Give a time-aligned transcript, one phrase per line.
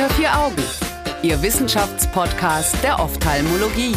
[0.00, 0.62] Unter vier Augen,
[1.22, 3.94] Ihr Wissenschaftspodcast der Ophthalmologie.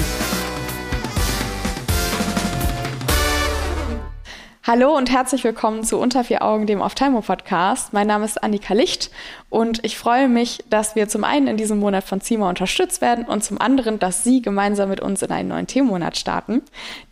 [4.63, 7.93] Hallo und herzlich willkommen zu Unter vier Augen, dem Ophthalmo-Podcast.
[7.93, 9.11] Mein Name ist Annika Licht
[9.50, 13.24] und ich freue mich, dass wir zum einen in diesem Monat von CIMA unterstützt werden
[13.24, 16.64] und zum anderen, dass Sie gemeinsam mit uns in einen neuen Themenmonat starten.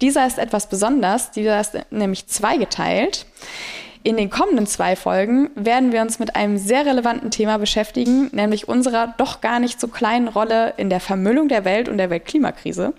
[0.02, 3.26] Dieser ist etwas besonders, dieser ist nämlich zweigeteilt.
[4.04, 8.68] In den kommenden zwei Folgen werden wir uns mit einem sehr relevanten Thema beschäftigen, nämlich
[8.68, 12.94] unserer doch gar nicht so kleinen Rolle in der Vermüllung der Welt und der Weltklimakrise.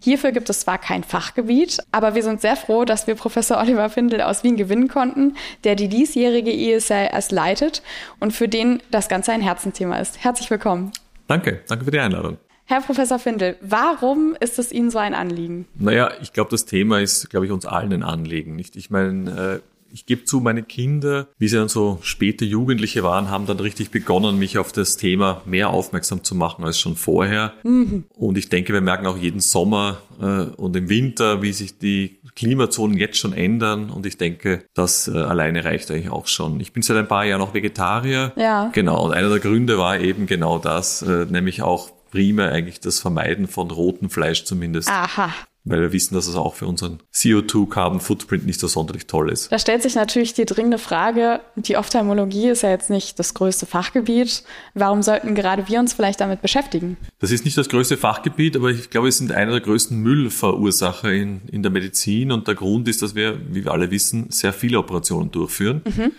[0.00, 3.88] Hierfür gibt es zwar kein Fachgebiet, aber wir sind sehr froh, dass wir Professor Oliver
[3.88, 7.82] Findel aus Wien gewinnen konnten, der die diesjährige ESLS leitet
[8.20, 10.22] und für den das Ganze ein Herzenthema ist.
[10.22, 10.92] Herzlich willkommen.
[11.28, 12.36] Danke, danke für die Einladung.
[12.66, 15.66] Herr Professor Findel, warum ist es Ihnen so ein Anliegen?
[15.74, 18.54] Naja, ich glaube, das Thema ist, glaube ich, uns allen ein Anliegen.
[18.54, 18.76] Nicht?
[18.76, 23.30] Ich meine, äh, ich gebe zu, meine Kinder, wie sie dann so späte Jugendliche waren,
[23.30, 27.52] haben dann richtig begonnen, mich auf das Thema mehr aufmerksam zu machen als schon vorher.
[27.62, 28.04] Mhm.
[28.10, 32.18] Und ich denke, wir merken auch jeden Sommer äh, und im Winter, wie sich die
[32.34, 33.90] Klimazonen jetzt schon ändern.
[33.90, 36.60] Und ich denke, das äh, alleine reicht eigentlich auch schon.
[36.60, 38.32] Ich bin seit ein paar Jahren noch Vegetarier.
[38.36, 38.70] Ja.
[38.72, 39.04] Genau.
[39.04, 43.46] Und einer der Gründe war eben genau das, äh, nämlich auch primär eigentlich das Vermeiden
[43.46, 44.88] von rotem Fleisch zumindest.
[44.88, 45.32] Aha
[45.64, 49.52] weil wir wissen, dass es auch für unseren CO2-Carbon-Footprint nicht so sonderlich toll ist.
[49.52, 53.66] Da stellt sich natürlich die dringende Frage, die Ophthalmologie ist ja jetzt nicht das größte
[53.66, 54.42] Fachgebiet.
[54.74, 56.96] Warum sollten gerade wir uns vielleicht damit beschäftigen?
[57.20, 61.12] Das ist nicht das größte Fachgebiet, aber ich glaube, es sind einer der größten Müllverursacher
[61.12, 64.52] in, in der Medizin und der Grund ist, dass wir, wie wir alle wissen, sehr
[64.52, 65.82] viele Operationen durchführen.
[65.84, 66.12] Mhm.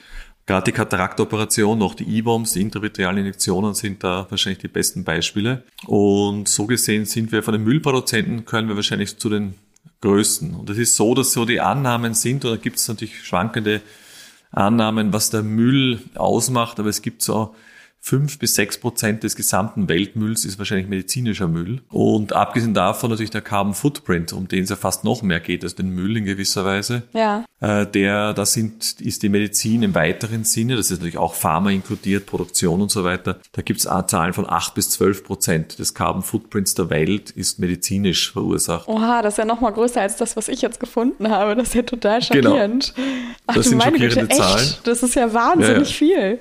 [0.45, 5.63] Gerade die Kataraktoperation, noch die E-Bombs, die intravitrealen Injektionen sind da wahrscheinlich die besten Beispiele.
[5.87, 9.55] Und so gesehen sind wir von den Müllproduzenten, können wir wahrscheinlich zu den
[10.01, 10.53] größten.
[10.53, 13.81] Und es ist so, dass so die Annahmen sind, oder gibt es natürlich schwankende
[14.51, 17.55] Annahmen, was der Müll ausmacht, aber es gibt so
[18.05, 21.81] fünf bis sechs Prozent des gesamten Weltmülls ist wahrscheinlich medizinischer Müll.
[21.87, 25.63] Und abgesehen davon natürlich der Carbon Footprint, um den es ja fast noch mehr geht
[25.63, 27.03] als den Müll in gewisser Weise.
[27.13, 27.45] Ja.
[27.61, 31.69] Äh, der, da sind, ist die Medizin im weiteren Sinne, das ist natürlich auch Pharma
[31.69, 33.39] inkludiert, Produktion und so weiter.
[33.53, 37.59] Da gibt es Zahlen von acht bis zwölf Prozent des Carbon Footprints der Welt ist
[37.59, 38.89] medizinisch verursacht.
[38.89, 41.55] Oha, das ist ja noch mal größer als das, was ich jetzt gefunden habe.
[41.55, 42.49] Das ist ja total genau.
[42.49, 42.93] schockierend.
[42.95, 43.07] Genau.
[43.47, 44.73] Ach, das sind schockierende Güte, Zahlen.
[44.83, 46.35] Das ist ja wahnsinnig ja, ja.
[46.35, 46.39] viel.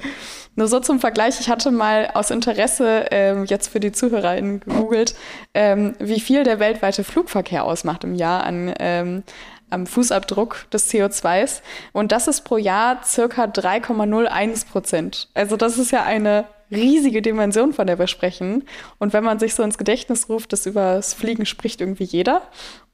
[0.54, 5.14] Nur so zum Vergleich, ich hatte mal aus Interesse ähm, jetzt für die ZuhörerInnen gegoogelt,
[5.54, 9.22] ähm, wie viel der weltweite Flugverkehr ausmacht im Jahr an, ähm,
[9.70, 11.62] am Fußabdruck des CO2s.
[11.92, 15.28] Und das ist pro Jahr circa 3,01 Prozent.
[15.32, 18.64] Also das ist ja eine riesige Dimension, von der wir sprechen.
[18.98, 22.42] Und wenn man sich so ins Gedächtnis ruft, dass über das Fliegen spricht irgendwie jeder.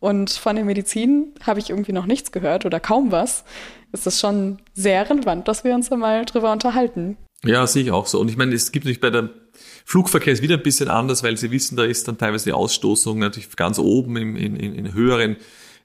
[0.01, 3.45] Und von der Medizin habe ich irgendwie noch nichts gehört oder kaum was.
[3.93, 7.17] Ist das schon sehr relevant, dass wir uns da mal drüber unterhalten.
[7.44, 8.21] Ja, sehe ich auch so.
[8.21, 9.31] Und ich meine, es gibt nicht bei der
[9.84, 13.19] Flugverkehr ist wieder ein bisschen anders, weil Sie wissen, da ist dann teilweise die Ausstoßung
[13.19, 15.37] natürlich ganz oben in, in, in höheren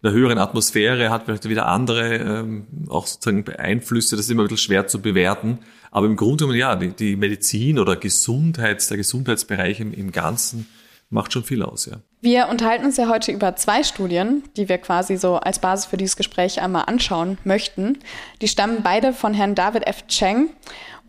[0.03, 4.42] in der höheren Atmosphäre hat vielleicht wieder andere ähm, auch sozusagen Einflüsse, das ist immer
[4.42, 5.59] ein bisschen schwer zu bewerten.
[5.92, 10.68] Aber im Grunde genommen, ja, die, die Medizin oder Gesundheits, der Gesundheitsbereich im, im Ganzen
[11.09, 12.02] macht schon viel aus, ja.
[12.19, 15.97] Wir unterhalten uns ja heute über zwei Studien, die wir quasi so als Basis für
[15.97, 18.00] dieses Gespräch einmal anschauen möchten.
[18.42, 20.08] Die stammen beide von Herrn David F.
[20.08, 20.50] Cheng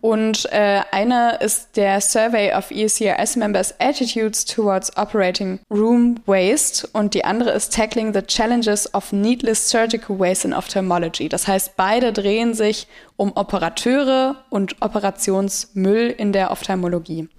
[0.04, 7.14] und äh, eine ist der Survey of ECRS Members Attitudes Towards Operating Room Waste und
[7.14, 11.30] die andere ist Tackling the Challenges of Needless Surgical Waste in Ophthalmology.
[11.30, 17.30] Das heißt, beide drehen sich um Operateure und Operationsmüll in der Ophthalmologie.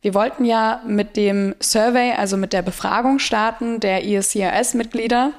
[0.00, 5.32] Wir wollten ja mit dem Survey, also mit der Befragung starten der ESCRS-Mitglieder.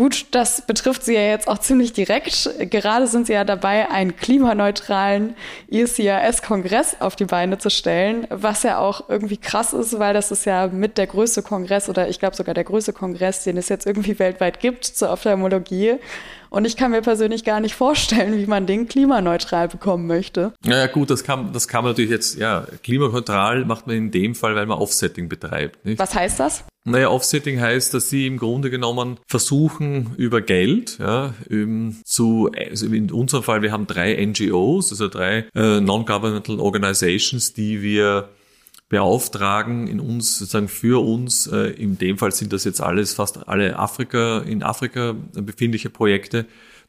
[0.00, 2.48] Gut, das betrifft Sie ja jetzt auch ziemlich direkt.
[2.58, 5.34] Gerade sind Sie ja dabei, einen klimaneutralen
[5.70, 10.46] ECRS-Kongress auf die Beine zu stellen, was ja auch irgendwie krass ist, weil das ist
[10.46, 13.84] ja mit der größte Kongress oder ich glaube sogar der größte Kongress, den es jetzt
[13.84, 15.96] irgendwie weltweit gibt zur Ophthalmologie.
[16.48, 20.54] Und ich kann mir persönlich gar nicht vorstellen, wie man den klimaneutral bekommen möchte.
[20.64, 24.34] Naja, gut, das kann, das kann man natürlich jetzt, ja, klimaneutral macht man in dem
[24.34, 25.84] Fall, weil man Offsetting betreibt.
[25.84, 25.98] Nicht?
[25.98, 26.64] Was heißt das?
[26.84, 31.34] Naja, Offsetting heißt, dass sie im Grunde genommen versuchen, über Geld, ja,
[32.04, 37.82] zu, also in unserem Fall, wir haben drei NGOs, also drei äh, Non-Governmental Organizations, die
[37.82, 38.30] wir
[38.88, 43.46] beauftragen, in uns, sozusagen für uns, äh, in dem Fall sind das jetzt alles, fast
[43.46, 46.46] alle Afrika, in Afrika befindliche Projekte,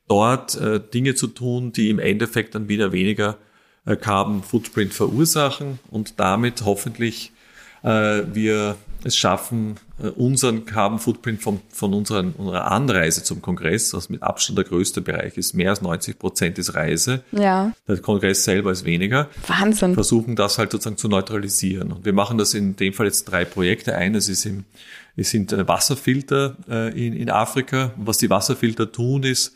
[0.08, 3.38] dort äh, Dinge zu tun, die im Endeffekt dann wieder weniger
[3.86, 7.34] äh, Carbon Footprint verursachen und damit hoffentlich
[7.84, 14.10] wir es schaffen, äh, unseren Carbon Footprint von, von unseren, unserer Anreise zum Kongress, was
[14.10, 17.24] mit Abstand der größte Bereich ist, mehr als 90 Prozent ist Reise.
[17.32, 17.74] Ja.
[17.88, 19.30] Der Kongress selber ist weniger.
[19.48, 19.94] Wahnsinn.
[19.94, 21.92] Versuchen das halt sozusagen zu neutralisieren.
[21.92, 23.96] Und wir machen das in dem Fall jetzt drei Projekte.
[23.96, 24.66] Eines ist im,
[25.16, 27.94] es sind äh, Wasserfilter äh, in, in Afrika.
[27.98, 29.56] Und was die Wasserfilter tun ist,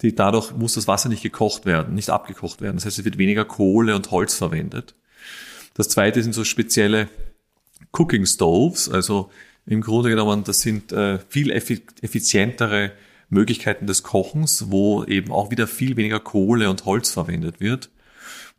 [0.00, 2.76] die, dadurch muss das Wasser nicht gekocht werden, nicht abgekocht werden.
[2.76, 4.94] Das heißt, es wird weniger Kohle und Holz verwendet.
[5.74, 7.08] Das zweite sind so spezielle
[7.92, 9.30] Cooking Stoves, also
[9.66, 12.92] im Grunde genommen, das sind äh, viel effizientere
[13.30, 17.90] Möglichkeiten des Kochens, wo eben auch wieder viel weniger Kohle und Holz verwendet wird.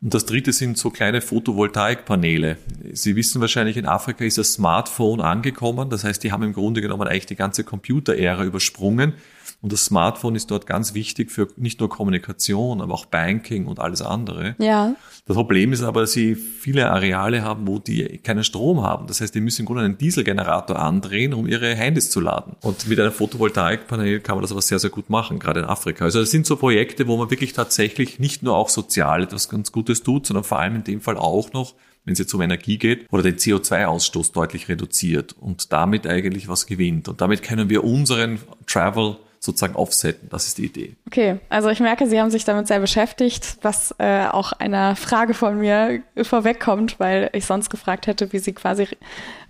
[0.02, 2.56] Und das dritte sind so kleine Photovoltaikpaneele.
[2.92, 5.90] Sie wissen wahrscheinlich, in Afrika ist das Smartphone angekommen.
[5.90, 9.14] Das heißt, die haben im Grunde genommen eigentlich die ganze Computerära übersprungen.
[9.60, 13.80] Und das Smartphone ist dort ganz wichtig für nicht nur Kommunikation, aber auch Banking und
[13.80, 14.54] alles andere.
[14.58, 14.94] Ja.
[15.26, 19.06] Das Problem ist aber, dass sie viele Areale haben, wo die keinen Strom haben.
[19.06, 22.56] Das heißt, die müssen im Grunde einen Dieselgenerator andrehen, um ihre Handys zu laden.
[22.62, 26.04] Und mit einem Photovoltaikpanel kann man das aber sehr, sehr gut machen, gerade in Afrika.
[26.04, 29.72] Also das sind so Projekte, wo man wirklich tatsächlich nicht nur auch sozial etwas ganz
[29.72, 31.74] Gutes tut, sondern vor allem in dem Fall auch noch
[32.04, 36.66] wenn es jetzt um Energie geht, oder den CO2-Ausstoß deutlich reduziert und damit eigentlich was
[36.66, 37.08] gewinnt.
[37.08, 40.28] Und damit können wir unseren Travel sozusagen offsetten.
[40.28, 40.96] Das ist die Idee.
[41.06, 45.32] Okay, also ich merke, Sie haben sich damit sehr beschäftigt, was äh, auch einer Frage
[45.32, 48.86] von mir vorwegkommt, weil ich sonst gefragt hätte, wie Sie quasi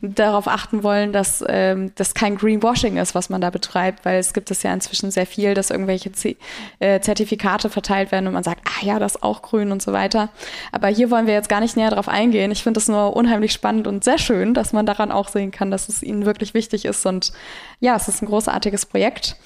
[0.03, 4.33] darauf achten wollen, dass ähm, das kein Greenwashing ist, was man da betreibt, weil es
[4.33, 6.37] gibt es ja inzwischen sehr viel, dass irgendwelche Z
[6.79, 9.93] äh, Zertifikate verteilt werden und man sagt, ah ja, das ist auch grün und so
[9.93, 10.31] weiter.
[10.73, 12.51] Aber hier wollen wir jetzt gar nicht näher darauf eingehen.
[12.51, 15.71] Ich finde es nur unheimlich spannend und sehr schön, dass man daran auch sehen kann,
[15.71, 17.33] dass es Ihnen wirklich wichtig ist und
[17.81, 19.37] ja, es ist ein großartiges Projekt.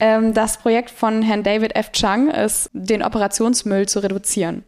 [0.00, 1.92] Ähm, das Projekt von Herrn David F.
[1.92, 4.64] Chung ist, den Operationsmüll zu reduzieren.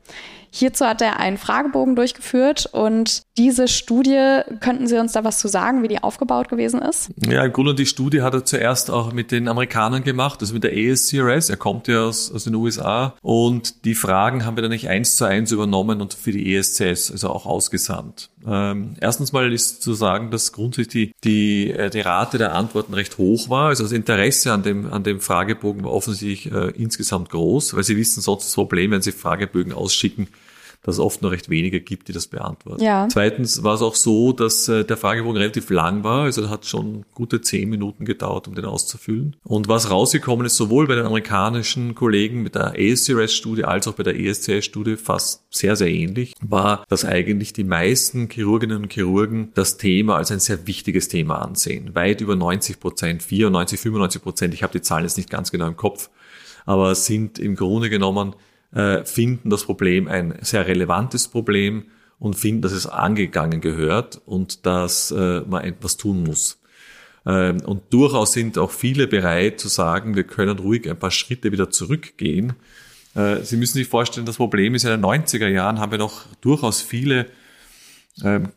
[0.50, 5.48] Hierzu hat er einen Fragebogen durchgeführt und diese Studie, könnten Sie uns da was zu
[5.48, 7.10] sagen, wie die aufgebaut gewesen ist?
[7.26, 10.64] Ja, im Grunde die Studie hat er zuerst auch mit den Amerikanern gemacht, also mit
[10.64, 11.50] der ASCRS.
[11.50, 15.16] Er kommt ja aus, aus den USA und die Fragen haben wir dann nicht eins
[15.16, 18.29] zu eins übernommen und für die ESCS, also auch ausgesandt.
[18.46, 22.94] Ähm, erstens mal ist zu sagen, dass grundsätzlich die, die, äh, die Rate der Antworten
[22.94, 23.68] recht hoch war.
[23.68, 27.96] Also das Interesse an dem, an dem Fragebogen war offensichtlich äh, insgesamt groß, weil Sie
[27.96, 30.28] wissen sonst das Problem, wenn Sie Fragebögen ausschicken,
[30.82, 32.82] dass es oft nur recht wenige gibt, die das beantworten.
[32.82, 33.06] Ja.
[33.10, 37.04] Zweitens war es auch so, dass äh, der Fragebogen relativ lang war, also hat schon
[37.14, 39.36] gute zehn Minuten gedauert, um den auszufüllen.
[39.44, 44.04] Und was rausgekommen ist, sowohl bei den amerikanischen Kollegen mit der ASCRS-Studie als auch bei
[44.04, 49.76] der ESCS-Studie fast sehr, sehr ähnlich, war, dass eigentlich die meisten Chirurginnen und Chirurgen das
[49.76, 51.94] Thema als ein sehr wichtiges Thema ansehen.
[51.94, 55.66] Weit über 90 Prozent, 94, 95 Prozent, ich habe die Zahlen jetzt nicht ganz genau
[55.66, 56.08] im Kopf,
[56.64, 58.34] aber sind im Grunde genommen
[58.72, 61.84] äh, finden das Problem ein sehr relevantes Problem
[62.18, 66.60] und finden, dass es angegangen gehört und dass äh, man etwas tun muss.
[67.26, 71.52] Ähm, und durchaus sind auch viele bereit zu sagen, wir können ruhig ein paar Schritte
[71.52, 72.54] wieder zurückgehen.
[73.14, 76.26] Äh, Sie müssen sich vorstellen, das Problem ist, in den 90er Jahren haben wir noch
[76.40, 77.26] durchaus viele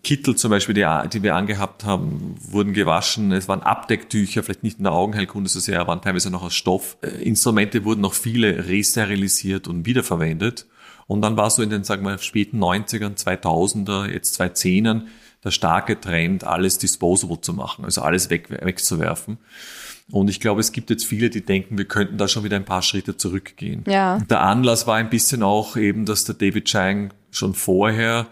[0.03, 3.31] Kittel zum Beispiel, die, die wir angehabt haben, wurden gewaschen.
[3.31, 6.97] Es waren Abdecktücher, vielleicht nicht in der Augenheilkunde so sehr, waren teilweise noch aus Stoff.
[7.01, 10.65] Äh, Instrumente wurden noch viele resterilisiert und wiederverwendet.
[11.07, 15.03] Und dann war so in den, sagen wir, späten 90ern, 2000er, jetzt 2010ern
[15.43, 19.37] der starke Trend, alles disposable zu machen, also alles weg, wegzuwerfen.
[20.11, 22.65] Und ich glaube, es gibt jetzt viele, die denken, wir könnten da schon wieder ein
[22.65, 23.83] paar Schritte zurückgehen.
[23.87, 24.19] Ja.
[24.29, 28.27] Der Anlass war ein bisschen auch eben, dass der David Chang schon vorher ähm,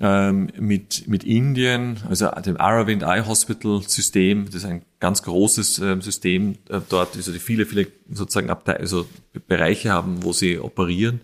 [0.00, 6.00] mit, mit Indien, also dem Aravind Eye Hospital System, das ist ein ganz großes äh,
[6.00, 9.06] System äh, dort, also die viele, viele sozusagen Abte also
[9.46, 11.20] Bereiche haben, wo sie operieren,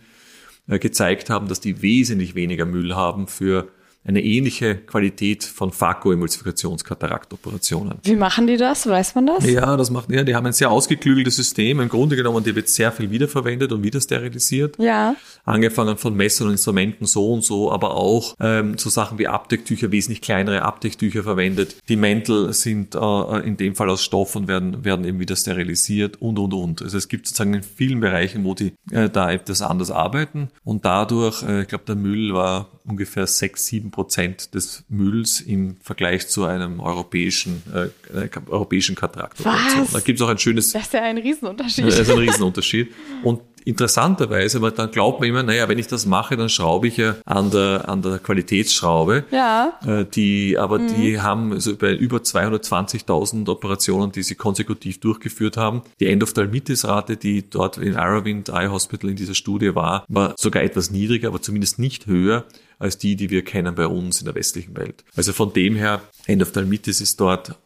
[0.68, 3.68] äh, gezeigt haben, dass die wesentlich weniger Müll haben für
[4.06, 7.94] eine ähnliche Qualität von Phakoemulsifikationskataraktooperationen.
[8.04, 8.86] Wie machen die das?
[8.86, 9.44] Weiß man das?
[9.44, 11.80] Ja, das macht, ja, die haben ein sehr ausgeklügeltes System.
[11.80, 14.76] Im Grunde genommen, die wird sehr viel wiederverwendet und wieder sterilisiert.
[14.78, 15.16] Ja.
[15.44, 19.90] Angefangen von Messern und Instrumenten so und so, aber auch ähm, so Sachen wie Abdecktücher,
[19.90, 21.74] wesentlich kleinere Abdecktücher verwendet.
[21.88, 26.22] Die Mäntel sind äh, in dem Fall aus Stoff und werden, werden eben wieder sterilisiert
[26.22, 26.80] und, und, und.
[26.82, 30.84] Also es gibt sozusagen in vielen Bereichen, wo die äh, da etwas anders arbeiten und
[30.84, 36.28] dadurch, äh, ich glaube, der Müll war ungefähr sechs, sieben Prozent des Mülls im Vergleich
[36.28, 39.38] zu einem europäischen, äh, europäischen Katarakt.
[39.42, 40.72] Da gibt es auch ein schönes.
[40.72, 41.86] Das ist ja ein Riesenunterschied.
[41.86, 42.92] Das ist ein Riesenunterschied.
[43.22, 46.98] Und interessanterweise, aber dann glaubt man immer, naja, wenn ich das mache, dann schraube ich
[46.98, 49.24] ja an der, an der Qualitätsschraube.
[49.32, 49.78] Ja.
[49.84, 50.94] Äh, die, aber mhm.
[50.94, 55.82] die haben also bei über 220.000 Operationen, die sie konsekutiv durchgeführt haben.
[55.98, 60.92] Die Endophthalmitis-Rate, die dort in Aravind Eye Hospital in dieser Studie war, war sogar etwas
[60.92, 62.44] niedriger, aber zumindest nicht höher
[62.78, 65.02] als die, die wir kennen bei uns in der westlichen Welt.
[65.16, 67.56] Also von dem her, Endophthalmitis ist dort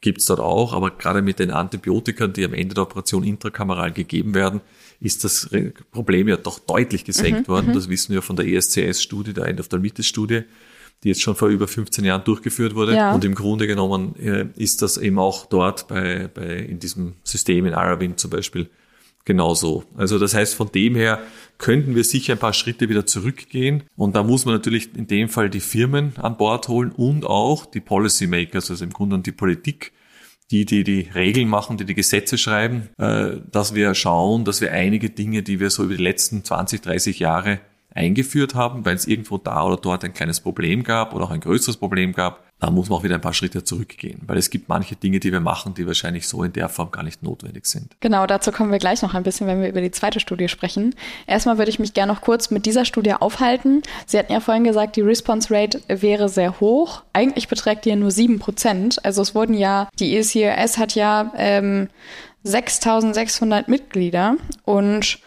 [0.00, 4.34] gibt's dort auch, aber gerade mit den Antibiotika, die am Ende der Operation intrakameral gegeben
[4.34, 4.60] werden,
[5.00, 5.48] ist das
[5.90, 7.66] Problem ja doch deutlich gesenkt mhm, worden.
[7.68, 7.74] Mhm.
[7.74, 10.42] Das wissen wir von der ESCS-Studie, der Endophthalmitis-Studie,
[11.02, 12.94] die jetzt schon vor über 15 Jahren durchgeführt wurde.
[12.94, 13.14] Ja.
[13.14, 17.64] Und im Grunde genommen äh, ist das eben auch dort bei, bei in diesem System
[17.66, 18.68] in Aravind zum Beispiel
[19.24, 19.84] genauso.
[19.96, 21.20] Also das heißt, von dem her
[21.58, 23.84] könnten wir sicher ein paar Schritte wieder zurückgehen.
[23.96, 27.66] Und da muss man natürlich in dem Fall die Firmen an Bord holen und auch
[27.66, 29.92] die Policymakers, also im Grunde die Politik,
[30.50, 34.72] die, die die Regeln machen, die die Gesetze schreiben, äh, dass wir schauen, dass wir
[34.72, 37.60] einige Dinge, die wir so über die letzten 20, 30 Jahre
[37.94, 41.40] eingeführt haben, weil es irgendwo da oder dort ein kleines Problem gab oder auch ein
[41.40, 44.68] größeres Problem gab, da muss man auch wieder ein paar Schritte zurückgehen, weil es gibt
[44.68, 47.96] manche Dinge, die wir machen, die wahrscheinlich so in der Form gar nicht notwendig sind.
[48.00, 50.94] Genau, dazu kommen wir gleich noch ein bisschen, wenn wir über die zweite Studie sprechen.
[51.26, 53.82] Erstmal würde ich mich gerne noch kurz mit dieser Studie aufhalten.
[54.06, 57.02] Sie hatten ja vorhin gesagt, die Response Rate wäre sehr hoch.
[57.14, 59.02] Eigentlich beträgt die ja nur sieben Prozent.
[59.04, 61.88] Also es wurden ja, die ECRS hat ja ähm,
[62.42, 65.18] 6600 Mitglieder und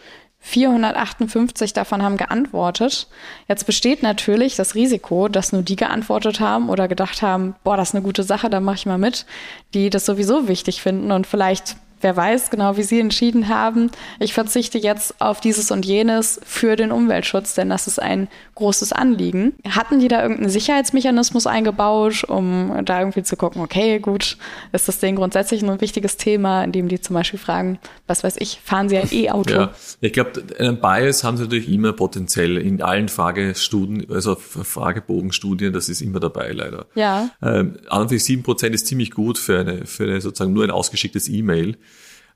[0.46, 3.08] 458 davon haben geantwortet.
[3.48, 7.88] Jetzt besteht natürlich das Risiko, dass nur die geantwortet haben oder gedacht haben, boah, das
[7.88, 9.24] ist eine gute Sache, da mache ich mal mit,
[9.72, 14.34] die das sowieso wichtig finden und vielleicht wer weiß genau, wie Sie entschieden haben, ich
[14.34, 19.54] verzichte jetzt auf dieses und jenes für den Umweltschutz, denn das ist ein großes Anliegen.
[19.68, 24.36] Hatten die da irgendeinen Sicherheitsmechanismus eingebaut, um da irgendwie zu gucken, okay, gut,
[24.72, 28.60] ist das denen grundsätzlich ein wichtiges Thema, indem die zum Beispiel fragen, was weiß ich,
[28.62, 29.54] fahren Sie ein E-Auto?
[29.54, 35.72] Ja, ich glaube, einen Bias haben Sie natürlich immer potenziell in allen Fragestudien, also Fragebogenstudien,
[35.72, 36.84] das ist immer dabei leider.
[36.94, 37.30] Ja.
[37.42, 40.64] Ähm, an und für sich 7% ist ziemlich gut für eine, für eine sozusagen nur
[40.64, 41.78] ein ausgeschicktes E-Mail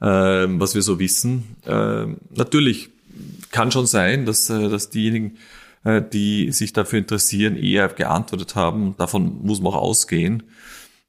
[0.01, 1.57] was wir so wissen.
[1.67, 2.91] Ähm, natürlich
[3.51, 5.39] kann schon sein, dass, äh, dass diejenigen,
[5.85, 8.95] äh, die sich dafür interessieren, eher geantwortet haben.
[8.99, 10.45] Davon muss man auch ausgehen.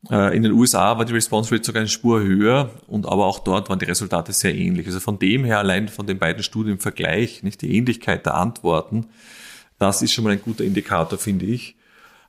[0.10, 3.39] Äh, in den USA war die Response Rate sogar eine Spur höher und aber auch
[3.39, 4.88] dort waren die Resultate sehr ähnlich.
[4.88, 8.36] Also von dem her allein von den beiden Studien im Vergleich, nicht die Ähnlichkeit der
[8.36, 9.08] Antworten,
[9.77, 11.75] das ist schon mal ein guter Indikator, finde ich.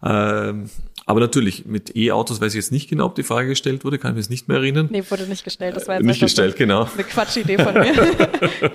[0.02, 0.70] Ähm,
[1.10, 4.12] aber natürlich, mit E-Autos weiß ich jetzt nicht genau, ob die Frage gestellt wurde, kann
[4.12, 4.88] ich mir jetzt nicht mehr erinnern.
[4.92, 5.74] Nee, wurde nicht gestellt.
[5.74, 6.88] Das war jetzt nicht gestellt, genau.
[6.94, 8.70] Eine Quatschidee von mir.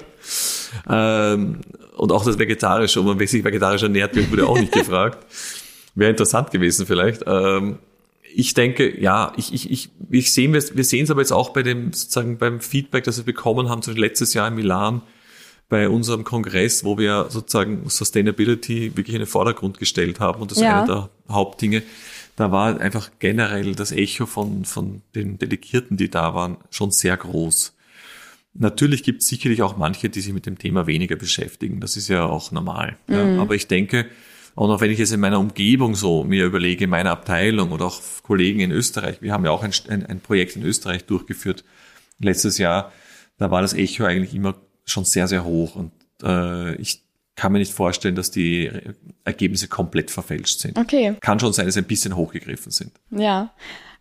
[0.90, 1.62] ähm,
[1.96, 5.26] und auch das Vegetarische, ob man sich vegetarisch ernährt wird, wurde auch nicht gefragt.
[5.96, 7.24] Wäre interessant gewesen vielleicht.
[7.26, 7.78] Ähm,
[8.34, 11.52] ich denke, ja, ich, ich, ich, ich sehen, wir, wir sehen es aber jetzt auch
[11.52, 15.04] bei dem, sozusagen beim Feedback, das wir bekommen haben, zum Beispiel letztes Jahr in Milan,
[15.70, 20.60] bei unserem Kongress, wo wir sozusagen Sustainability wirklich in den Vordergrund gestellt haben und das
[20.60, 20.84] ja.
[20.84, 21.82] ist eine der Hauptdinge.
[22.36, 27.16] Da war einfach generell das Echo von, von den Delegierten, die da waren, schon sehr
[27.16, 27.74] groß.
[28.54, 31.80] Natürlich gibt es sicherlich auch manche, die sich mit dem Thema weniger beschäftigen.
[31.80, 32.98] Das ist ja auch normal.
[33.08, 33.16] Mhm.
[33.16, 33.42] Ja.
[33.42, 34.08] Aber ich denke,
[34.56, 38.02] und auch wenn ich es in meiner Umgebung so mir überlege, meine Abteilung oder auch
[38.24, 41.66] Kollegen in Österreich, wir haben ja auch ein, ein, ein Projekt in Österreich durchgeführt
[42.20, 42.94] letztes Jahr,
[43.38, 45.76] da war das Echo eigentlich immer schon sehr, sehr hoch.
[45.76, 45.92] Und
[46.24, 47.05] äh, ich
[47.36, 48.72] kann mir nicht vorstellen, dass die
[49.24, 50.78] Ergebnisse komplett verfälscht sind.
[50.78, 51.16] Okay.
[51.20, 52.92] Kann schon sein, dass sie ein bisschen hochgegriffen sind.
[53.12, 53.54] Ja.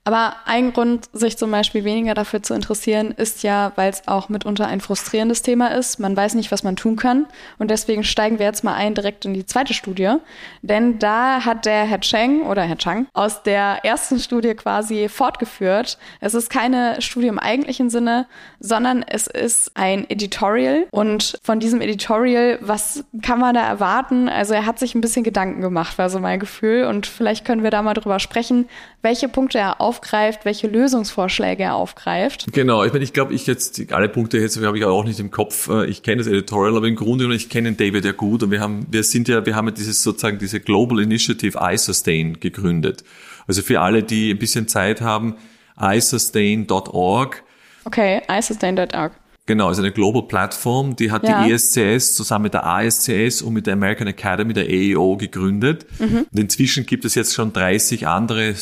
[0.07, 4.29] Aber ein Grund, sich zum Beispiel weniger dafür zu interessieren, ist ja, weil es auch
[4.29, 5.99] mitunter ein frustrierendes Thema ist.
[5.99, 7.27] Man weiß nicht, was man tun kann.
[7.59, 10.17] Und deswegen steigen wir jetzt mal ein direkt in die zweite Studie.
[10.61, 15.97] Denn da hat der Herr Cheng oder Herr Chang aus der ersten Studie quasi fortgeführt.
[16.21, 18.27] Es ist keine Studie im eigentlichen Sinne,
[18.61, 20.87] sondern es ist ein Editorial.
[20.91, 24.29] Und von diesem Editorial, was kann man da erwarten?
[24.29, 26.85] Also er hat sich ein bisschen Gedanken gemacht, war so mein Gefühl.
[26.85, 28.69] Und vielleicht können wir da mal drüber sprechen,
[29.01, 32.47] welche Punkte er auf aufgreift, welche Lösungsvorschläge er aufgreift.
[32.53, 35.31] Genau, ich meine, ich glaube, ich jetzt, alle Punkte jetzt habe ich auch nicht im
[35.31, 35.69] Kopf.
[35.69, 38.51] Äh, ich kenne das Editorial, aber im Grunde genommen, ich kenne David ja gut und
[38.51, 43.05] wir haben, wir sind ja, wir haben ja dieses sozusagen diese Global Initiative iSustain gegründet.
[43.47, 45.37] Also für alle, die ein bisschen Zeit haben,
[45.81, 47.43] isustain.org.
[47.85, 49.13] Okay, isustain.org.
[49.47, 51.45] Genau, also eine Global Plattform, die hat ja.
[51.45, 55.85] die ESCS zusammen mit der ASCS und mit der American Academy, der AEO, gegründet.
[55.99, 56.27] Mhm.
[56.31, 58.55] Und inzwischen gibt es jetzt schon 30 andere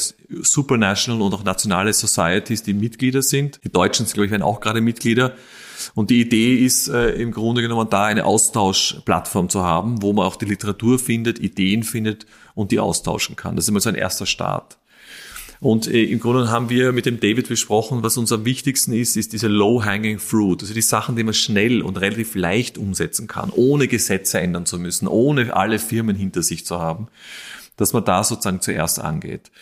[0.42, 3.60] supranational und auch nationale Societies, die Mitglieder sind.
[3.62, 5.34] Die Deutschen, glaube ich, werden auch gerade Mitglieder.
[5.94, 10.26] Und die Idee ist äh, im Grunde genommen da eine Austauschplattform zu haben, wo man
[10.26, 13.54] auch die Literatur findet, Ideen findet und die austauschen kann.
[13.54, 14.78] Das ist immer so ein erster Start.
[15.62, 19.16] Und äh, im Grunde haben wir mit dem David besprochen, was uns am wichtigsten ist,
[19.16, 23.52] ist diese low-hanging fruit, also die Sachen, die man schnell und relativ leicht umsetzen kann,
[23.54, 27.07] ohne Gesetze ändern zu müssen, ohne alle Firmen hinter sich zu haben,
[27.76, 29.52] dass man da sozusagen zuerst angeht.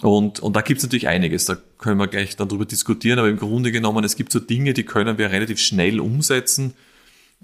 [0.00, 3.28] Und, und da gibt es natürlich einiges, da können wir gleich dann drüber diskutieren, aber
[3.28, 6.74] im Grunde genommen, es gibt so Dinge, die können wir relativ schnell umsetzen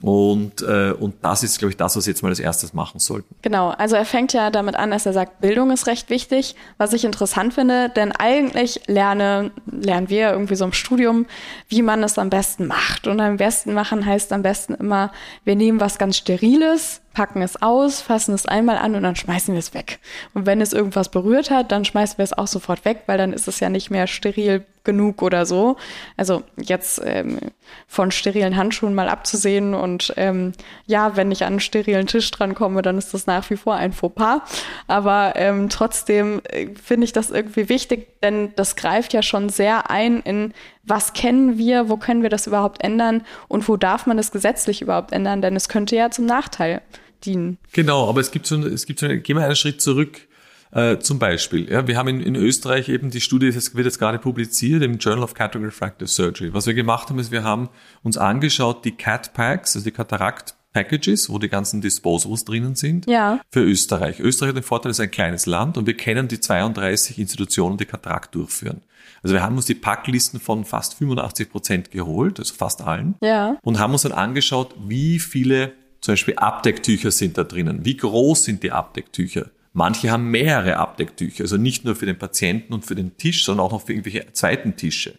[0.00, 3.00] und, äh, und das ist, glaube ich, das, was wir jetzt mal als erstes machen
[3.00, 3.34] sollten.
[3.42, 6.92] Genau, also er fängt ja damit an, dass er sagt, Bildung ist recht wichtig, was
[6.92, 11.26] ich interessant finde, denn eigentlich lerne, lernen wir irgendwie so im Studium,
[11.68, 13.06] wie man es am besten macht.
[13.08, 15.10] Und am besten machen heißt am besten immer,
[15.44, 19.52] wir nehmen was ganz Steriles, packen es aus, fassen es einmal an und dann schmeißen
[19.52, 19.98] wir es weg.
[20.34, 23.32] Und wenn es irgendwas berührt hat, dann schmeißen wir es auch sofort weg, weil dann
[23.32, 25.76] ist es ja nicht mehr steril genug oder so.
[26.16, 27.40] Also jetzt ähm,
[27.88, 30.52] von sterilen Handschuhen mal abzusehen und ähm,
[30.86, 33.74] ja, wenn ich an einen sterilen Tisch dran komme, dann ist das nach wie vor
[33.74, 34.40] ein Fauxpas.
[34.86, 39.90] Aber ähm, trotzdem äh, finde ich das irgendwie wichtig, denn das greift ja schon sehr
[39.90, 44.18] ein in was kennen wir, wo können wir das überhaupt ändern und wo darf man
[44.18, 46.80] es gesetzlich überhaupt ändern, denn es könnte ja zum Nachteil
[47.24, 47.58] dienen.
[47.72, 50.28] Genau, aber es gibt so, es gibt so, gehen wir einen Schritt zurück.
[50.70, 53.98] Äh, zum Beispiel, ja, wir haben in, in Österreich eben die Studie, das wird jetzt
[53.98, 56.52] gerade publiziert im Journal of Cataract Refractive Surgery.
[56.52, 57.70] Was wir gemacht haben, ist, wir haben
[58.02, 63.06] uns angeschaut, die CAT Packs, also die Katarakt Packages, wo die ganzen Disposables drinnen sind,
[63.06, 63.40] ja.
[63.50, 64.20] für Österreich.
[64.20, 67.78] Österreich hat den Vorteil, es ist ein kleines Land und wir kennen die 32 Institutionen,
[67.78, 68.82] die Katarakt durchführen.
[69.22, 73.56] Also wir haben uns die Packlisten von fast 85 Prozent geholt, also fast allen, ja.
[73.62, 78.44] und haben uns dann angeschaut, wie viele zum Beispiel Abdecktücher sind da drinnen, wie groß
[78.44, 79.50] sind die Abdecktücher.
[79.72, 83.66] Manche haben mehrere Abdecktücher, also nicht nur für den Patienten und für den Tisch, sondern
[83.66, 85.18] auch noch für irgendwelche zweiten Tische.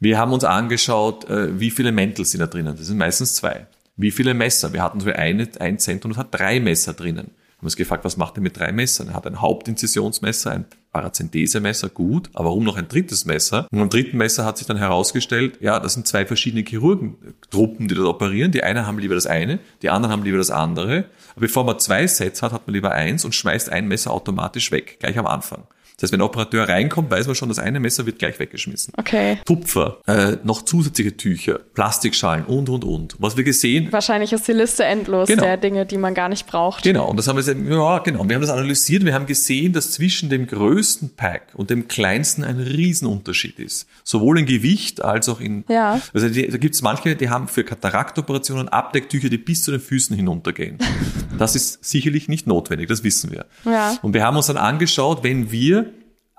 [0.00, 2.76] Wir haben uns angeschaut, äh, wie viele Mäntel sind da drinnen.
[2.76, 3.66] Das sind meistens zwei.
[3.96, 4.72] Wie viele Messer?
[4.72, 7.30] Wir hatten so eine, ein Zentrum und hat drei Messer drinnen.
[7.58, 9.08] Haben uns gefragt, was macht er mit drei Messern?
[9.08, 13.66] Er hat ein Hauptinzisionsmesser, ein Parazentesemesser, gut, aber warum noch ein drittes Messer?
[13.70, 17.94] Und am dritten Messer hat sich dann herausgestellt, ja, das sind zwei verschiedene Chirurgentruppen, die
[17.94, 18.52] dort operieren.
[18.52, 21.06] Die einen haben lieber das eine, die anderen haben lieber das andere.
[21.30, 24.70] Aber bevor man zwei Sets hat, hat man lieber eins und schmeißt ein Messer automatisch
[24.70, 25.64] weg, gleich am Anfang.
[25.96, 28.94] Das heißt, wenn ein Operateur reinkommt, weiß man schon, das eine Messer wird gleich weggeschmissen.
[28.96, 29.38] Okay.
[29.44, 33.16] Tupfer, äh, noch zusätzliche Tücher, Plastikschalen und, und, und.
[33.18, 33.92] Was wir gesehen...
[33.92, 35.42] Wahrscheinlich ist die Liste endlos genau.
[35.42, 36.82] der Dinge, die man gar nicht braucht.
[36.82, 38.28] Genau, und das haben wir, ja, genau.
[38.28, 42.42] Wir haben das analysiert, wir haben gesehen, dass zwischen dem größten Pack und dem kleinsten
[42.42, 43.86] ein Riesenunterschied ist.
[44.02, 45.64] Sowohl in Gewicht als auch in...
[45.68, 46.00] Ja.
[46.14, 49.80] Also die, da gibt es manche, die haben für Kataraktoperationen Abdecktücher, die bis zu den
[49.80, 50.78] Füßen hinuntergehen.
[51.38, 53.46] das ist sicherlich nicht notwendig, das wissen wir.
[53.64, 53.96] Ja.
[54.02, 55.91] Und wir haben uns dann angeschaut, wenn wir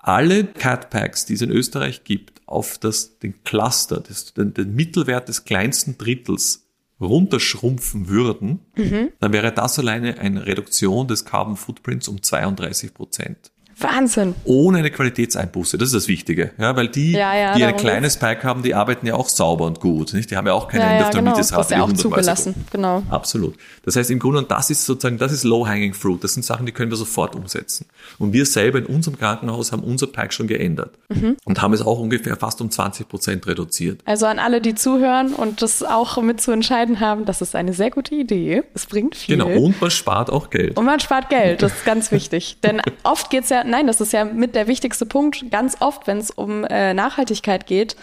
[0.03, 4.75] alle Cat Packs, die es in Österreich gibt, auf das, den Cluster, das, den, den
[4.75, 6.67] Mittelwert des kleinsten Drittels
[7.01, 9.09] runterschrumpfen würden, mhm.
[9.19, 13.52] dann wäre das alleine eine Reduktion des Carbon Footprints um 32 Prozent.
[13.79, 14.35] Wahnsinn.
[14.43, 16.51] Ohne eine Qualitätseinbuße, das ist das Wichtige.
[16.57, 19.65] Ja, weil die, ja, ja, die ein kleines Pack haben, die arbeiten ja auch sauber
[19.65, 20.13] und gut.
[20.13, 20.31] Nicht?
[20.31, 21.35] Die haben ja auch keine ja, der genau.
[21.35, 22.55] das ist ja auch zugelassen.
[22.71, 23.03] Genau.
[23.09, 23.55] Absolut.
[23.83, 26.23] Das heißt im Grunde, und das ist sozusagen, das ist low-hanging fruit.
[26.23, 27.85] Das sind Sachen, die können wir sofort umsetzen.
[28.19, 31.37] Und wir selber in unserem Krankenhaus haben unser Pack schon geändert mhm.
[31.45, 34.01] und haben es auch ungefähr fast um 20 Prozent reduziert.
[34.05, 37.73] Also an alle, die zuhören und das auch mit zu entscheiden haben, das ist eine
[37.73, 38.63] sehr gute Idee.
[38.73, 39.37] Es bringt viel.
[39.37, 39.49] Genau.
[39.49, 40.77] Und man spart auch Geld.
[40.77, 41.61] Und man spart Geld.
[41.61, 42.57] Das ist ganz wichtig.
[42.63, 46.17] Denn oft geht's ja, nein, das ist ja mit der wichtigste Punkt, ganz oft, wenn
[46.17, 47.95] es um äh, Nachhaltigkeit geht,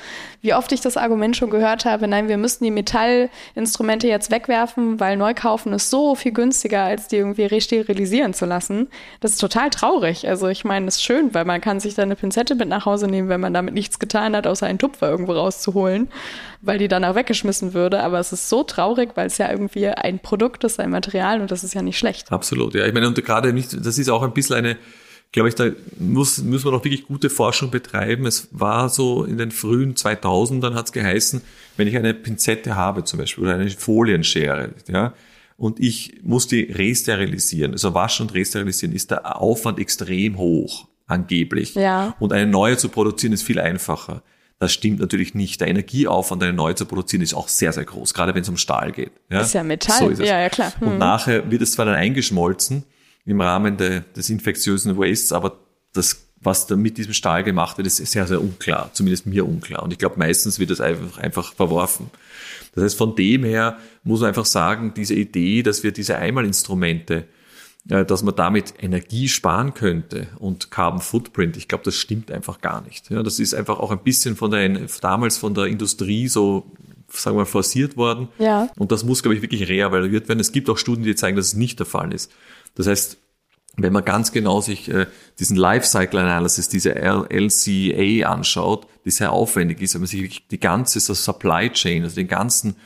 [0.43, 4.99] wie oft ich das Argument schon gehört habe, nein, wir müssen die Metallinstrumente jetzt wegwerfen,
[4.99, 8.89] weil neu kaufen ist so viel günstiger, als die irgendwie resterilisieren zu lassen.
[9.21, 10.27] Das ist total traurig.
[10.27, 12.87] Also ich meine, das ist schön, weil man kann sich da eine Pinzette mit nach
[12.87, 16.09] Hause nehmen, wenn man damit nichts getan hat, außer einen Tupfer irgendwo rauszuholen,
[16.63, 18.03] weil die dann auch weggeschmissen würde.
[18.03, 21.51] Aber es ist so traurig, weil es ja irgendwie ein Produkt ist, ein Material und
[21.51, 22.33] das ist ja nicht schlecht.
[22.33, 22.87] Absolut, ja.
[22.87, 24.77] Ich meine, und gerade nicht, das ist auch ein bisschen eine
[25.33, 28.27] glaube ich, da muss, müssen wir noch wirklich gute Forschung betreiben.
[28.27, 31.41] Es war so in den frühen 2000ern hat es geheißen,
[31.77, 35.15] wenn ich eine Pinzette habe zum Beispiel oder eine Folienschere, ja,
[35.61, 41.75] und ich muss die resterilisieren, also waschen und resterilisieren, ist der Aufwand extrem hoch, angeblich.
[41.75, 42.17] Ja.
[42.19, 44.23] Und eine neue zu produzieren ist viel einfacher.
[44.59, 45.61] Das stimmt natürlich nicht.
[45.61, 48.57] Der Energieaufwand, eine neue zu produzieren, ist auch sehr, sehr groß, gerade wenn es um
[48.57, 49.13] Stahl geht.
[49.29, 49.43] Ja?
[49.43, 49.99] Ist ja Metall.
[49.99, 50.21] So ist.
[50.21, 50.73] Ja, ja, klar.
[50.79, 50.89] Hm.
[50.89, 52.85] Und nachher wird es zwar dann eingeschmolzen,
[53.25, 55.59] im Rahmen de, des infektiösen Wastes, aber
[55.93, 59.83] das, was da mit diesem Stahl gemacht wird, ist sehr, sehr unklar, zumindest mir unklar.
[59.83, 62.11] Und ich glaube, meistens wird das einfach, einfach verworfen.
[62.75, 67.27] Das heißt, von dem her muss man einfach sagen, diese Idee, dass wir diese Einmalinstrumente,
[67.89, 72.61] äh, dass man damit Energie sparen könnte und Carbon Footprint, ich glaube, das stimmt einfach
[72.61, 73.11] gar nicht.
[73.11, 74.69] Ja, das ist einfach auch ein bisschen von der,
[75.01, 76.73] damals von der Industrie so
[77.13, 78.29] sagen wir mal, forciert worden.
[78.39, 78.71] Ja.
[78.79, 80.41] Und das muss, glaube ich, wirklich reevaluiert werden.
[80.41, 82.31] Es gibt auch Studien, die zeigen, dass es nicht der Fall ist.
[82.75, 83.19] Das heißt,
[83.77, 85.07] wenn man ganz genau sich äh,
[85.39, 91.01] diesen Lifecycle Analysis, diese LCA anschaut, die sehr aufwendig ist, wenn man sich die ganze
[91.01, 92.77] Supply Chain, also den ganzen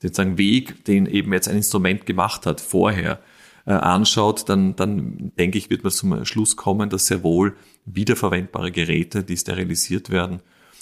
[0.00, 3.20] sozusagen Weg, den eben jetzt ein Instrument gemacht hat vorher,
[3.66, 8.72] äh, anschaut, dann, dann denke ich, wird man zum Schluss kommen, dass sehr wohl wiederverwendbare
[8.72, 10.40] Geräte, die sterilisiert werden,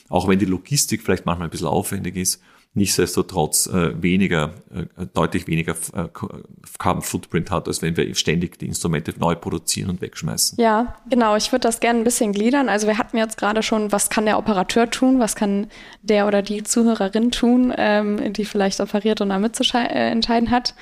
[0.09, 2.41] auch wenn die Logistik vielleicht manchmal ein bisschen aufwendig ist,
[2.77, 6.09] nichtsdestotrotz äh, weniger, äh, deutlich weniger äh,
[6.79, 10.61] Carbon Footprint hat, als wenn wir ständig die Instrumente neu produzieren und wegschmeißen.
[10.61, 11.37] Ja, genau.
[11.37, 12.69] Ich würde das gerne ein bisschen gliedern.
[12.69, 15.69] Also wir hatten jetzt gerade schon, was kann der Operateur tun, was kann
[16.03, 20.75] der oder die Zuhörerin tun, ähm, die vielleicht operiert und da mitzuentscheiden äh, hat.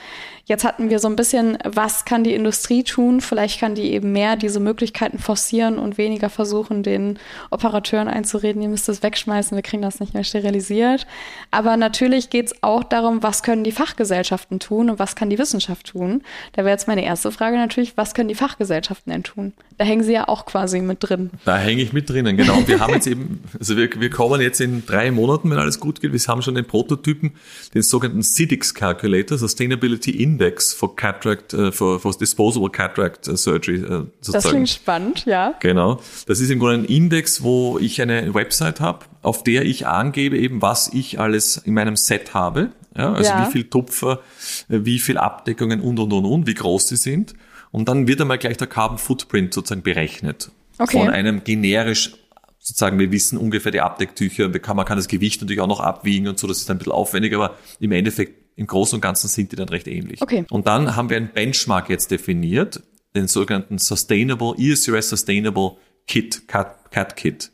[0.46, 3.22] Jetzt hatten wir so ein bisschen, was kann die Industrie tun?
[3.22, 7.18] Vielleicht kann die eben mehr diese Möglichkeiten forcieren und weniger versuchen, den
[7.50, 11.06] Operateuren einzureden, ihr müsst es wegschmeißen, wir kriegen das nicht mehr sterilisiert.
[11.50, 15.38] Aber natürlich geht es auch darum, was können die Fachgesellschaften tun und was kann die
[15.38, 16.22] Wissenschaft tun.
[16.52, 19.54] Da wäre jetzt meine erste Frage natürlich, was können die Fachgesellschaften denn tun?
[19.78, 21.30] Da hängen sie ja auch quasi mit drin.
[21.46, 22.66] Da hänge ich mit drinnen, genau.
[22.66, 26.00] Wir haben jetzt eben, also wir, wir kommen jetzt in drei Monaten, wenn alles gut
[26.00, 27.32] geht, wir haben schon den Prototypen,
[27.74, 33.78] den sogenannten CIDIX Calculator, Sustainability Index for Cataract, uh, for, for Disposable Cataract äh, Surgery.
[33.78, 34.32] Uh, sozusagen.
[34.32, 35.54] Das klingt spannend, ja.
[35.60, 36.00] Genau.
[36.26, 40.36] Das ist im Grunde ein Index, wo ich eine Website habe, auf der ich angebe
[40.36, 42.70] eben, was ich alles in meinem Set habe.
[42.96, 43.46] Ja, also ja.
[43.46, 44.20] wie viel Tupfer,
[44.68, 47.34] wie viel Abdeckungen und, und, und, und, wie groß die sind.
[47.70, 50.50] Und dann wird einmal gleich der Carbon Footprint sozusagen berechnet.
[50.78, 50.98] Okay.
[50.98, 52.14] Von einem generisch,
[52.58, 56.38] sozusagen, wir wissen ungefähr die Abdecktücher, man kann das Gewicht natürlich auch noch abwiegen und
[56.38, 59.56] so, das ist ein bisschen aufwendig, aber im Endeffekt, im Großen und Ganzen sind die
[59.56, 60.22] dann recht ähnlich.
[60.22, 60.44] Okay.
[60.50, 62.82] Und dann haben wir einen Benchmark jetzt definiert,
[63.14, 67.50] den sogenannten Sustainable, ESRS Sustainable Kit, Cat, Cat Kit.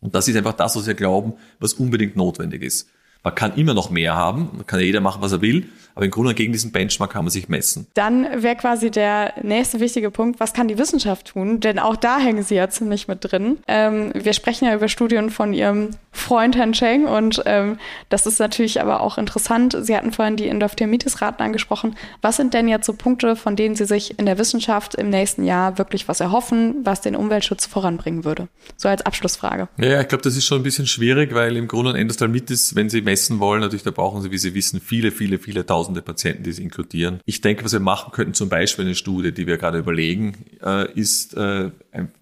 [0.00, 2.88] Und das ist einfach das, was wir glauben, was unbedingt notwendig ist.
[3.24, 6.04] Man kann immer noch mehr haben, man kann ja jeder machen, was er will, aber
[6.04, 7.86] im Grunde gegen diesen Benchmark kann man sich messen.
[7.94, 11.60] Dann wäre quasi der nächste wichtige Punkt, was kann die Wissenschaft tun?
[11.60, 13.58] Denn auch da hängen sie ja ziemlich mit drin.
[13.68, 18.38] Ähm, wir sprechen ja über Studien von ihrem Freund Herrn Cheng und ähm, das ist
[18.38, 19.76] natürlich aber auch interessant.
[19.80, 21.96] Sie hatten vorhin die Endophthalmitis-Raten angesprochen.
[22.22, 25.44] Was sind denn jetzt so Punkte, von denen Sie sich in der Wissenschaft im nächsten
[25.44, 28.48] Jahr wirklich was erhoffen, was den Umweltschutz voranbringen würde?
[28.76, 29.68] So als Abschlussfrage.
[29.78, 33.02] Ja, ich glaube, das ist schon ein bisschen schwierig, weil im Grunde Endophthalmitis, wenn Sie
[33.14, 36.50] messen wollen, natürlich, da brauchen Sie, wie Sie wissen, viele, viele, viele tausende Patienten, die
[36.50, 37.20] Sie inkludieren.
[37.24, 40.90] Ich denke, was wir machen könnten, zum Beispiel eine Studie, die wir gerade überlegen, äh,
[40.92, 41.70] ist, äh,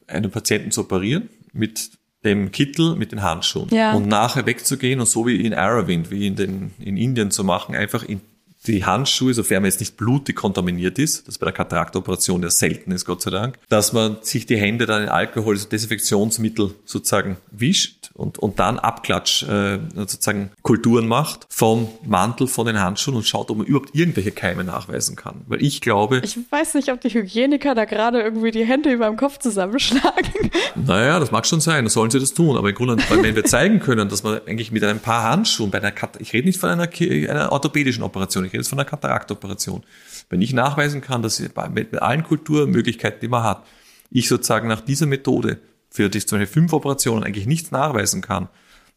[0.07, 1.93] einen Patienten zu operieren mit
[2.25, 3.95] dem Kittel mit den Handschuhen ja.
[3.95, 7.75] und nachher wegzugehen und so wie in Aravind, wie in, den, in Indien zu machen,
[7.75, 8.21] einfach in
[8.66, 12.92] die Handschuhe, sofern man jetzt nicht blutig kontaminiert ist, das bei der Kataraktoperation ja selten
[12.92, 17.37] ist, Gott sei Dank, dass man sich die Hände dann in Alkohol, also Desinfektionsmittel sozusagen
[17.51, 23.27] wischt und, und dann Abklatsch äh, sozusagen Kulturen macht vom Mantel, von den Handschuhen und
[23.27, 25.42] schaut, ob man überhaupt irgendwelche Keime nachweisen kann.
[25.46, 26.20] Weil ich glaube...
[26.25, 30.51] Ich weiß nicht, ob die Hygieniker da gerade irgendwie die Hände über dem Kopf zusammenschlagen.
[30.75, 32.57] Naja, das mag schon sein, sollen sie das tun.
[32.57, 35.79] Aber im Grunde, wenn wir zeigen können, dass man eigentlich mit einem paar Handschuhen bei
[35.79, 36.88] einer Kat ich rede nicht von einer,
[37.31, 39.83] einer orthopädischen Operation, ich rede jetzt von einer Kataraktoperation.
[40.29, 43.65] Wenn ich nachweisen kann, dass mit allen Kulturmöglichkeiten, die man hat,
[44.11, 48.49] ich sozusagen nach dieser Methode für die zum Beispiel fünf Operationen eigentlich nichts nachweisen kann,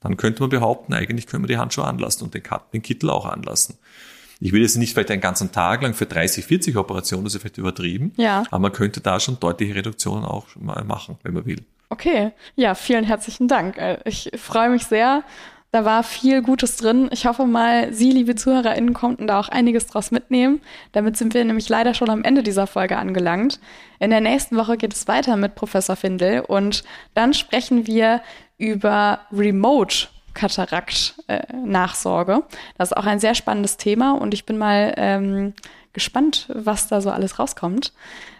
[0.02, 3.26] dann könnte man behaupten, eigentlich können wir die Handschuhe anlassen und den, den Kittel auch
[3.26, 3.78] anlassen.
[4.42, 7.42] Ich will jetzt nicht vielleicht einen ganzen Tag lang für 30, 40 Operationen, das ist
[7.42, 8.44] vielleicht übertrieben, ja.
[8.52, 11.64] aber man könnte da schon deutliche Reduktionen auch mal machen, wenn man will.
[11.90, 13.78] Okay, ja, vielen herzlichen Dank.
[13.78, 15.24] Äh, ich freue mich sehr
[15.76, 17.10] da war viel Gutes drin.
[17.12, 20.62] Ich hoffe mal, Sie, liebe ZuhörerInnen, konnten da auch einiges draus mitnehmen.
[20.94, 23.60] Damit sind wir nämlich leider schon am Ende dieser Folge angelangt.
[24.00, 28.22] In der nächsten Woche geht es weiter mit Professor Findel und dann sprechen wir
[28.58, 32.36] über Remote Katarakt-Nachsorge.
[32.36, 35.54] Äh, das ist auch ein sehr spannendes Thema und ich bin mal ähm,
[35.96, 37.92] gespannt, was da so alles rauskommt.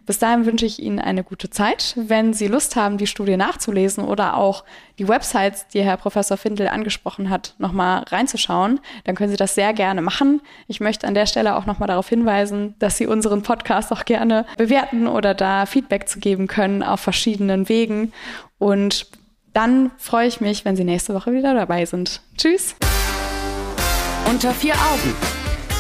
[0.06, 1.96] Bis dahin wünsche ich Ihnen eine gute Zeit.
[1.98, 4.64] Wenn Sie Lust haben, die Studie nachzulesen oder auch
[5.00, 9.74] die Websites, die Herr Professor Findel angesprochen hat, nochmal reinzuschauen, dann können Sie das sehr
[9.74, 10.42] gerne machen.
[10.68, 14.46] Ich möchte an der Stelle auch nochmal darauf hinweisen, dass Sie unseren Podcast auch gerne
[14.58, 18.14] bewerten oder da Feedback zu geben können auf verschiedenen Wegen.
[18.60, 19.08] Und
[19.54, 22.22] dann freue ich mich, wenn Sie nächste Woche wieder dabei sind.
[22.38, 22.76] Tschüss.
[24.30, 25.45] Unter vier Augen